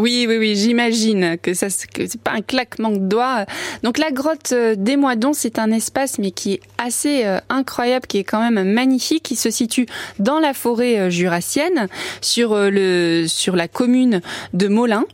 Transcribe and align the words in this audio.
Oui, 0.00 0.26
oui, 0.28 0.38
oui, 0.38 0.54
j'imagine 0.54 1.36
que 1.42 1.54
ça, 1.54 1.66
que 1.92 2.06
c'est 2.06 2.20
pas 2.20 2.30
un 2.30 2.40
claquement 2.40 2.90
de 2.90 2.98
doigts. 2.98 3.46
Donc 3.82 3.98
la 3.98 4.12
grotte 4.12 4.52
euh, 4.52 4.76
des 4.76 4.96
Moidons, 4.96 5.32
c'est 5.32 5.58
un 5.58 5.72
espace, 5.72 6.20
mais 6.20 6.30
qui 6.30 6.52
est 6.52 6.60
assez 6.78 7.24
euh, 7.24 7.40
incroyable, 7.48 8.06
qui 8.06 8.18
est 8.18 8.24
quand 8.24 8.48
même 8.48 8.72
magnifique, 8.72 9.24
qui 9.24 9.34
se 9.34 9.50
situe 9.50 9.86
dans 10.20 10.38
la 10.38 10.54
forêt 10.54 11.00
euh, 11.00 11.10
jurassienne, 11.10 11.88
sur 12.20 12.56
le, 12.56 13.24
sur 13.26 13.56
la 13.56 13.66
commune 13.66 14.20
de 14.52 14.68
Molin. 14.68 15.04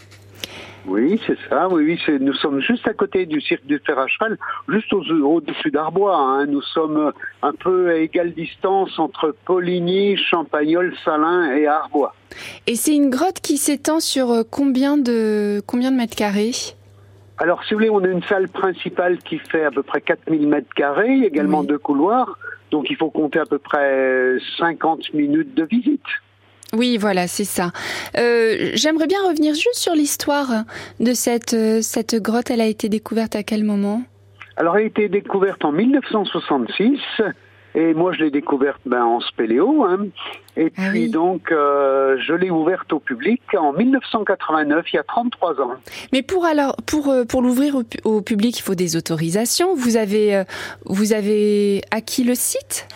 Oui, 0.86 1.18
c'est 1.26 1.38
ça. 1.48 1.68
Oui, 1.68 1.98
oui, 2.06 2.18
nous 2.20 2.34
sommes 2.34 2.60
juste 2.60 2.86
à 2.86 2.92
côté 2.92 3.24
du 3.24 3.40
cirque 3.40 3.64
du 3.64 3.80
fer 3.86 3.98
à 3.98 4.06
cheval, 4.06 4.36
juste 4.68 4.92
au-dessus 4.92 5.70
d'Arbois. 5.70 6.16
Hein. 6.16 6.46
Nous 6.46 6.60
sommes 6.60 7.12
un 7.42 7.52
peu 7.52 7.90
à 7.90 7.96
égale 7.96 8.32
distance 8.32 8.98
entre 8.98 9.34
Poligny, 9.46 10.16
Champagnol, 10.16 10.94
Salins 11.04 11.54
et 11.56 11.66
Arbois. 11.66 12.14
Et 12.66 12.74
c'est 12.74 12.94
une 12.94 13.08
grotte 13.08 13.40
qui 13.40 13.56
s'étend 13.56 14.00
sur 14.00 14.30
euh, 14.30 14.42
combien 14.48 14.98
de, 14.98 15.62
combien 15.66 15.90
de 15.90 15.96
mètres 15.96 16.16
carrés? 16.16 16.52
Alors, 17.38 17.64
si 17.64 17.74
vous 17.74 17.80
voulez, 17.80 17.90
on 17.90 18.04
a 18.04 18.08
une 18.08 18.22
salle 18.24 18.48
principale 18.48 19.18
qui 19.18 19.38
fait 19.38 19.64
à 19.64 19.70
peu 19.70 19.82
près 19.82 20.00
4000 20.00 20.46
mètres 20.46 20.72
carrés, 20.74 21.22
également 21.24 21.64
deux 21.64 21.78
couloirs. 21.78 22.38
Donc, 22.70 22.90
il 22.90 22.96
faut 22.96 23.10
compter 23.10 23.38
à 23.38 23.46
peu 23.46 23.58
près 23.58 24.36
50 24.58 25.14
minutes 25.14 25.54
de 25.54 25.64
visite. 25.64 26.02
Oui, 26.76 26.96
voilà, 26.98 27.26
c'est 27.28 27.44
ça. 27.44 27.70
Euh, 28.18 28.70
j'aimerais 28.74 29.06
bien 29.06 29.22
revenir 29.26 29.54
juste 29.54 29.76
sur 29.76 29.94
l'histoire 29.94 30.64
de 31.00 31.12
cette, 31.12 31.54
euh, 31.54 31.80
cette 31.82 32.16
grotte. 32.16 32.50
Elle 32.50 32.60
a 32.60 32.66
été 32.66 32.88
découverte 32.88 33.36
à 33.36 33.42
quel 33.42 33.64
moment? 33.64 34.02
Alors, 34.56 34.76
elle 34.76 34.84
a 34.84 34.86
été 34.86 35.08
découverte 35.08 35.64
en 35.64 35.72
1966. 35.72 37.00
Et 37.76 37.92
moi, 37.92 38.12
je 38.12 38.22
l'ai 38.22 38.30
découverte 38.30 38.80
ben, 38.86 39.02
en 39.02 39.20
spéléo. 39.20 39.84
Hein. 39.84 40.06
Et 40.56 40.72
ah 40.76 40.90
puis 40.90 41.08
donc, 41.08 41.50
euh, 41.50 42.16
je 42.24 42.32
l'ai 42.32 42.50
ouverte 42.50 42.92
au 42.92 43.00
public 43.00 43.42
en 43.58 43.72
1989, 43.72 44.84
il 44.92 44.96
y 44.96 44.98
a 44.98 45.02
33 45.02 45.60
ans. 45.60 45.72
Mais 46.12 46.22
pour 46.22 46.44
alors, 46.44 46.76
pour 46.86 47.12
pour 47.28 47.42
l'ouvrir 47.42 47.74
au, 48.04 48.20
public, 48.20 48.60
il 48.60 48.62
faut 48.62 48.76
des 48.76 48.94
autorisations. 48.94 49.74
Vous 49.74 49.96
avez 49.96 50.44
vous 50.84 51.12
avez 51.12 51.82
acquis 51.90 52.22
le 52.22 52.36
site? 52.36 52.86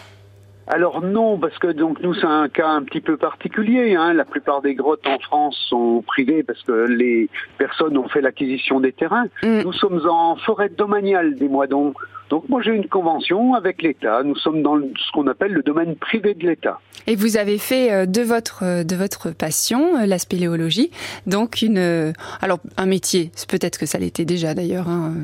Alors 0.68 1.00
non, 1.00 1.38
parce 1.38 1.58
que 1.58 1.68
donc 1.68 2.00
nous 2.02 2.12
c'est 2.12 2.26
un 2.26 2.48
cas 2.48 2.68
un 2.68 2.82
petit 2.82 3.00
peu 3.00 3.16
particulier. 3.16 3.94
Hein. 3.94 4.12
La 4.12 4.26
plupart 4.26 4.60
des 4.60 4.74
grottes 4.74 5.06
en 5.06 5.18
France 5.18 5.56
sont 5.68 6.04
privées 6.06 6.42
parce 6.42 6.62
que 6.62 6.86
les 6.86 7.30
personnes 7.56 7.96
ont 7.96 8.08
fait 8.08 8.20
l'acquisition 8.20 8.78
des 8.78 8.92
terrains. 8.92 9.26
Mm. 9.42 9.62
Nous 9.62 9.72
sommes 9.72 10.06
en 10.06 10.36
forêt 10.36 10.68
domaniale 10.68 11.36
des 11.36 11.48
Moidons. 11.48 11.94
Donc 12.28 12.46
moi 12.50 12.60
j'ai 12.60 12.72
une 12.72 12.86
convention 12.86 13.54
avec 13.54 13.80
l'État. 13.80 14.22
Nous 14.22 14.36
sommes 14.36 14.62
dans 14.62 14.76
ce 14.76 15.12
qu'on 15.12 15.26
appelle 15.26 15.52
le 15.52 15.62
domaine 15.62 15.96
privé 15.96 16.34
de 16.34 16.46
l'État. 16.46 16.78
Et 17.06 17.16
vous 17.16 17.38
avez 17.38 17.56
fait 17.56 17.90
euh, 17.90 18.04
de 18.04 18.20
votre 18.20 18.62
euh, 18.62 18.84
de 18.84 18.94
votre 18.94 19.30
passion, 19.30 19.96
euh, 19.96 20.04
la 20.04 20.18
spéléologie, 20.18 20.90
donc 21.26 21.62
une 21.62 22.12
alors 22.42 22.58
un 22.76 22.86
métier. 22.86 23.30
Peut-être 23.48 23.78
que 23.78 23.86
ça 23.86 23.96
l'était 23.96 24.26
déjà 24.26 24.52
d'ailleurs. 24.52 24.90
Hein. 24.90 25.14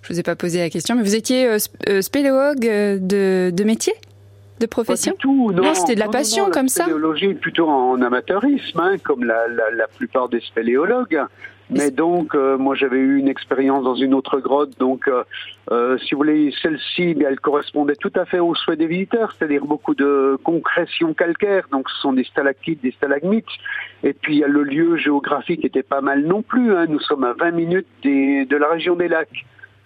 Je 0.00 0.14
vous 0.14 0.18
ai 0.18 0.22
pas 0.22 0.36
posé 0.36 0.60
la 0.60 0.70
question, 0.70 0.94
mais 0.94 1.02
vous 1.02 1.14
étiez 1.14 1.46
spéléologue 2.00 2.60
de, 2.60 3.50
de 3.50 3.64
métier? 3.64 3.92
De 4.60 4.66
profession 4.66 5.12
Pas 5.12 5.16
du 5.16 5.22
tout, 5.22 5.52
non. 5.52 5.74
c'était 5.74 5.94
de 5.94 6.00
la 6.00 6.08
passion 6.08 6.50
comme 6.50 6.68
ça. 6.68 6.84
La 6.84 6.90
spéléologie 6.90 7.34
plutôt 7.34 7.68
en 7.68 8.00
amateurisme, 8.00 8.80
hein, 8.80 8.96
comme 9.02 9.24
la, 9.24 9.48
la, 9.48 9.86
plupart 9.88 10.28
des 10.28 10.40
spéléologues. 10.40 11.20
Mais 11.70 11.90
donc, 11.90 12.34
euh, 12.34 12.58
moi, 12.58 12.74
j'avais 12.74 12.98
eu 12.98 13.18
une 13.18 13.28
expérience 13.28 13.84
dans 13.84 13.94
une 13.94 14.12
autre 14.12 14.38
grotte. 14.38 14.78
Donc, 14.78 15.08
euh, 15.08 15.24
euh, 15.70 15.96
si 15.98 16.14
vous 16.14 16.18
voulez, 16.18 16.52
celle-ci, 16.62 17.16
elle 17.26 17.40
correspondait 17.40 17.96
tout 17.96 18.12
à 18.14 18.26
fait 18.26 18.38
aux 18.38 18.54
souhaits 18.54 18.78
des 18.78 18.86
visiteurs, 18.86 19.32
c'est-à-dire 19.32 19.64
beaucoup 19.64 19.94
de 19.94 20.38
concrétions 20.44 21.14
calcaires. 21.14 21.66
Donc, 21.72 21.88
ce 21.88 22.00
sont 22.02 22.12
des 22.12 22.24
stalactites, 22.24 22.82
des 22.82 22.92
stalagmites. 22.92 23.46
Et 24.02 24.12
puis, 24.12 24.44
le 24.46 24.62
lieu 24.62 24.96
géographique 24.98 25.64
était 25.64 25.82
pas 25.82 26.02
mal 26.02 26.22
non 26.22 26.42
plus. 26.42 26.74
Hein. 26.76 26.86
Nous 26.88 27.00
sommes 27.00 27.24
à 27.24 27.32
20 27.32 27.50
minutes 27.52 27.88
des, 28.02 28.44
de 28.44 28.56
la 28.56 28.68
région 28.68 28.94
des 28.94 29.08
lacs. 29.08 29.44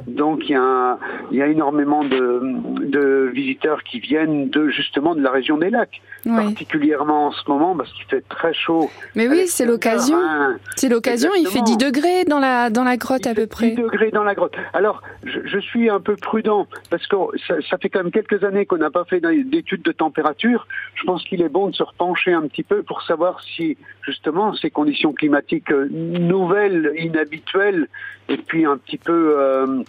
Donc 0.08 0.48
il 0.48 0.52
y 0.52 0.56
a, 0.56 0.98
il 1.30 1.38
y 1.38 1.42
a 1.42 1.46
énormément 1.46 2.04
de, 2.04 2.40
de, 2.86 3.30
visiteurs 3.32 3.82
qui 3.82 4.00
viennent 4.00 4.48
de 4.48 4.68
justement 4.68 5.14
de 5.14 5.22
la 5.22 5.30
région 5.30 5.58
des 5.58 5.70
lacs, 5.70 6.00
particulièrement 6.24 7.28
en 7.28 7.32
ce 7.32 7.48
moment 7.48 7.76
parce 7.76 7.92
qu'il 7.92 8.04
fait 8.06 8.24
très 8.28 8.54
chaud. 8.54 8.90
Mais 9.14 9.28
oui, 9.28 9.46
c'est 9.46 9.66
l'occasion. 9.66 10.18
Hein. 10.18 10.56
C'est 10.76 10.88
l'occasion. 10.88 11.30
Il 11.36 11.46
fait 11.46 11.62
10 11.62 11.76
degrés 11.76 12.24
dans 12.24 12.38
la 12.40 12.70
dans 12.70 12.84
la 12.84 12.96
grotte 12.96 13.26
à 13.26 13.34
peu 13.34 13.46
près. 13.46 13.70
10 13.70 13.76
degrés 13.76 14.10
dans 14.10 14.24
la 14.24 14.34
grotte. 14.34 14.54
Alors 14.72 15.02
je, 15.24 15.40
je 15.44 15.58
suis 15.58 15.90
un 15.90 16.00
peu 16.00 16.16
prudent 16.16 16.66
parce 16.90 17.06
que 17.06 17.16
ça, 17.46 17.54
ça 17.68 17.78
fait 17.78 17.88
quand 17.88 18.02
même 18.02 18.12
quelques 18.12 18.42
années 18.44 18.66
qu'on 18.66 18.78
n'a 18.78 18.90
pas 18.90 19.04
fait 19.04 19.20
d'études 19.20 19.82
de 19.82 19.92
température. 19.92 20.66
Je 20.94 21.04
pense 21.04 21.24
qu'il 21.24 21.42
est 21.42 21.48
bon 21.48 21.68
de 21.68 21.74
se 21.74 21.82
repencher 21.82 22.32
un 22.32 22.46
petit 22.48 22.62
peu 22.62 22.82
pour 22.82 23.02
savoir 23.02 23.40
si 23.42 23.76
justement 24.02 24.54
ces 24.54 24.70
conditions 24.70 25.12
climatiques 25.12 25.70
nouvelles, 25.70 26.92
inhabituelles, 26.96 27.88
et 28.28 28.36
puis 28.36 28.64
un 28.64 28.76
petit 28.76 28.98
peu 28.98 29.36
euh, 29.38 29.82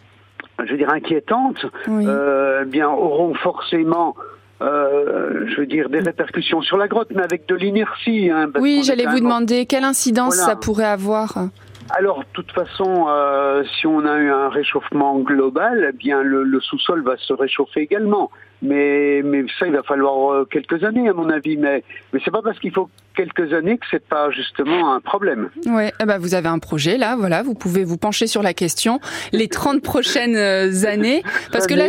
je 0.65 0.71
veux 0.71 0.77
dire, 0.77 0.89
inquiétantes, 0.91 1.65
euh, 1.87 2.65
bien 2.65 2.89
auront 2.89 3.33
forcément 3.33 4.15
euh, 4.61 5.45
je 5.47 5.61
veux 5.61 5.65
dire, 5.65 5.89
des 5.89 5.99
répercussions 5.99 6.61
sur 6.61 6.75
la 6.75 6.89
grotte, 6.89 7.07
mais 7.15 7.23
avec 7.23 7.47
de 7.47 7.55
l'inertie. 7.55 8.29
Hein, 8.29 8.49
oui, 8.59 8.81
j'allais 8.83 9.05
vous 9.05 9.19
demander 9.19 9.65
quelle 9.65 9.85
incidence 9.85 10.35
ça 10.35 10.55
pourrait 10.55 10.85
avoir. 10.85 11.47
Alors, 11.89 12.19
de 12.19 12.25
toute 12.33 12.51
façon, 12.51 13.07
euh, 13.09 13.63
si 13.79 13.87
on 13.87 14.05
a 14.05 14.17
eu 14.17 14.29
un 14.29 14.49
réchauffement 14.49 15.19
global, 15.19 15.87
eh 15.89 15.95
bien 15.95 16.21
le, 16.21 16.43
le 16.43 16.61
sous-sol 16.61 17.03
va 17.03 17.17
se 17.17 17.33
réchauffer 17.33 17.81
également. 17.81 18.29
Mais, 18.61 19.21
mais 19.23 19.45
ça, 19.57 19.67
il 19.67 19.73
va 19.73 19.83
falloir 19.83 20.33
euh, 20.33 20.45
quelques 20.45 20.83
années, 20.83 21.07
à 21.07 21.13
mon 21.13 21.29
avis. 21.29 21.57
Mais, 21.57 21.83
mais 22.11 22.19
c'est 22.23 22.31
pas 22.31 22.41
parce 22.41 22.59
qu'il 22.59 22.73
faut 22.73 22.89
quelques 23.15 23.53
années 23.53 23.77
que 23.77 23.85
c'est 23.89 24.05
pas 24.05 24.29
justement 24.31 24.93
un 24.93 24.99
problème. 24.99 25.49
Ouais, 25.65 25.91
eh 26.01 26.05
ben 26.05 26.17
vous 26.17 26.35
avez 26.35 26.47
un 26.47 26.59
projet 26.59 26.97
là, 26.97 27.17
voilà, 27.17 27.43
vous 27.43 27.53
pouvez 27.53 27.83
vous 27.83 27.97
pencher 27.97 28.27
sur 28.27 28.41
la 28.41 28.53
question 28.53 29.01
les 29.33 29.49
30 29.49 29.81
prochaines 29.81 30.37
euh, 30.37 30.85
années 30.85 31.21
parce 31.51 31.67
que 31.67 31.73
là 31.73 31.87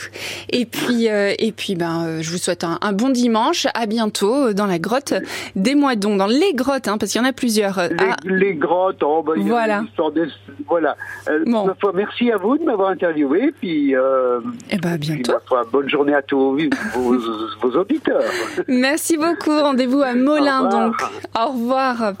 Et 0.49 0.65
puis, 0.65 1.09
euh, 1.09 1.33
et 1.39 1.51
puis, 1.51 1.75
ben, 1.75 2.05
euh, 2.05 2.21
je 2.21 2.31
vous 2.31 2.37
souhaite 2.37 2.63
un, 2.63 2.93
bon 2.93 3.09
dimanche. 3.09 3.67
À 3.73 3.85
bientôt 3.85 4.53
dans 4.53 4.65
la 4.65 4.79
grotte 4.79 5.13
des 5.55 5.75
Moidons, 5.75 6.15
dans 6.15 6.27
les 6.27 6.53
grottes, 6.53 6.87
hein, 6.87 6.97
parce 6.97 7.11
qu'il 7.11 7.21
y 7.21 7.25
en 7.25 7.27
a 7.27 7.33
plusieurs. 7.33 7.79
Les, 8.23 8.53
grottes, 8.55 9.03
oh, 9.03 9.23
ben, 9.23 9.41
voilà. 9.41 9.83
voilà. 10.67 10.95
Bon. 11.45 11.67
merci 11.93 12.31
à 12.31 12.37
vous 12.37 12.57
de 12.57 12.63
m'avoir 12.63 12.89
interviewé. 12.89 13.53
Puis, 13.59 13.93
eh 14.69 14.77
ben, 14.77 14.93
à 14.93 14.97
bientôt. 14.97 15.33
bonne 15.71 15.89
journée 15.89 16.13
à 16.13 16.21
tous 16.21 16.57
vos, 16.93 17.17
vos 17.61 17.79
auditeurs. 17.79 18.23
Merci 18.67 19.17
beaucoup. 19.17 19.51
Rendez-vous 19.51 20.01
à 20.01 20.13
Molin, 20.13 20.69
donc. 20.69 20.95
Au 21.37 21.51
revoir. 21.51 22.13